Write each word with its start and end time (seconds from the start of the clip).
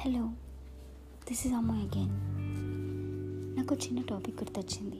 Hello 0.00 0.30
this 1.28 1.46
is 1.46 1.54
అమ్మాయి 1.54 1.82
again 1.82 2.10
నాకు 3.56 3.74
చిన్న 3.74 4.02
టాపిక్ 4.02 4.36
గుర్తొచ్చింది. 4.36 4.96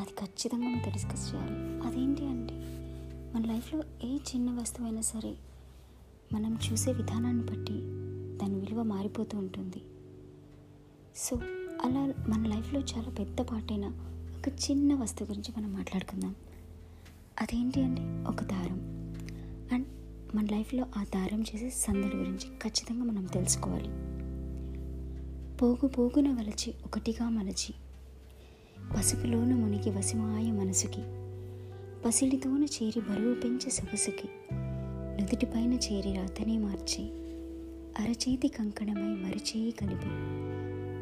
అది 0.00 0.10
ఖచ్చితంగా 0.20 0.68
మీతో 0.68 0.90
డిస్కస్ 0.90 1.34
చేయాలి. 1.34 1.88
అదేంటి 1.88 2.26
అంటే 2.26 2.54
మన 3.34 3.52
లైఫ్లో 3.52 3.82
ఏ 4.02 4.16
చిన్న 4.16 4.60
వస్తువైనా 4.60 5.00
సరే 5.00 5.36
మనం 6.32 6.58
చూసే 6.72 6.92
విధానాన్ని 6.92 7.42
బట్టి 7.42 7.78
దాని 8.36 8.54
విలువ 8.54 8.82
మారిపోతూ 8.82 9.38
ఉంటుంది. 9.38 9.82
సో 11.16 11.36
అలా 11.82 12.14
మన 12.28 12.46
లైఫ్లో 12.46 12.80
చాలా 12.80 13.10
పెద్ద 13.10 13.40
పాటైన 13.40 13.84
ఒక 14.38 14.70
చిన్న 14.70 14.94
వస్తువు 14.94 15.28
గురించి 15.28 15.54
మనం 15.58 15.72
మాట్లాడుకుందాం. 15.72 16.34
అదేంటి 17.40 17.82
అంటే 17.82 18.24
ఒక 18.28 18.42
దారం. 18.42 18.99
మన 20.34 20.46
లైఫ్లో 20.52 20.86
ఆ 20.96 21.04
దారం 21.04 21.42
చేసే 21.42 21.70
సందడి 21.70 22.16
గురించి 22.16 22.48
ఖచ్చితంగా 22.62 23.04
మనం 23.04 23.24
తెలుసుకోవాలి. 23.24 23.88
పోగు 25.56 25.88
పోగున 25.88 26.28
వలచి 26.28 26.74
ఒకటిగా 26.84 27.28
మలచి 27.28 27.74
పసుపులోన 28.96 29.54
మునిగి 29.54 29.90
వసిమాయ 29.90 30.52
మనసుకి 30.52 31.02
పసిడితోన 32.04 32.64
చేరి 32.64 33.00
బరువు 33.00 33.34
పెంచే 33.34 33.70
సొగసుకి 33.70 34.28
నుదుటిపైన 35.18 35.72
చేరి 35.72 36.12
రాతనే 36.14 36.58
మార్చి 36.58 37.04
అరచేతి 38.02 38.48
కంకణమై 38.48 39.12
మరిచేయి 39.24 39.70
కలిపి 39.70 40.10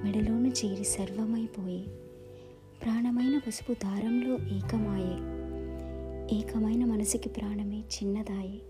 మెడలోన 0.04 0.46
చేరి 0.46 0.84
సర్వమైపోయే 0.84 1.82
ప్రాణమైన 2.84 3.38
పసుపు 3.38 3.72
దారంలో 3.72 4.34
ఏకమాయే 4.34 5.38
ఏకమైన 6.36 6.84
మనసుకి 6.84 7.28
ప్రాణమే 7.28 7.80
చిన్నదాయే. 7.80 8.60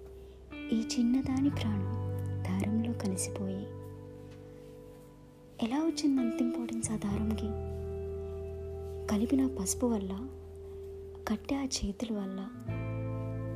ఈ 0.72 0.84
చిన్నదాని 0.98 1.50
ప్రాణం 1.50 1.92
దారంలో 2.42 2.92
కలిసిపోయి. 2.92 3.66
ఎలా 5.62 5.77
వచ్చింది 5.77 6.20
అంత 6.20 6.42
ఇంపార్టెన్స్ 6.42 6.91
ఆ 6.91 6.97
దారంకి? 6.97 7.47
కలిపిన 9.11 9.46
పసుపు 9.46 9.86
వల్ల 9.86 10.28
కట్టే 11.28 11.56
ఆ 11.56 11.64
చేతుల 11.64 12.16
వల్ల 12.16 12.48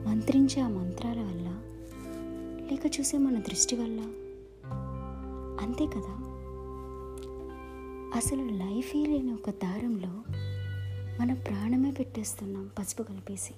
మంత్రించే 0.07 0.63
ఆ 0.63 0.69
మంత్రాల 0.69 1.21
వల్ల 1.21 1.63
లేక 2.71 3.01
చూసే 3.01 3.19
మన 3.19 3.39
దృష్టి 3.39 3.77
వల్ల? 3.77 4.01
అంతే 5.65 5.87
కదా? 5.87 6.17
అసలు 8.15 8.43
లైఫే 8.43 9.07
లేని 9.07 9.35
ఒక 9.35 9.51
దారంలో 9.51 10.23
మన 11.21 11.35
ప్రాణమే 11.35 11.91
పెట్టేస్తున్నాం 11.91 12.71
పసుపు 12.79 13.03
కలిపేసి. 13.03 13.55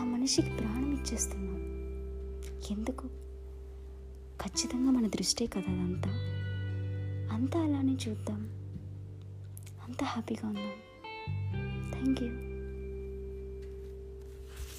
ఆ 0.00 0.04
మనిషికి 0.04 0.50
ప్రాణం 0.50 0.92
ఇచ్చేస్తున్నాం. 0.92 1.51
ఎందుకు? 2.72 3.08
ఖచ్చితంగా 4.42 4.90
మన 4.90 5.08
దృష్టే 5.08 5.46
కదా 5.46 5.72
అదంతా. 5.72 6.10
అంతా 7.32 7.60
అలానే 7.60 7.92
చూద్దాం. 8.08 8.40
అంతా 9.84 10.06
హ్యాపీగా 10.06 10.48
ఉందాం. 10.48 10.72
Thank 11.92 12.22
you. 12.22 12.51